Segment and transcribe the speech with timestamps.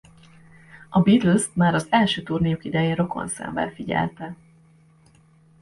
[0.89, 4.35] A Beatlest már az első turnéjuk idején rokonszenvvel figyelte.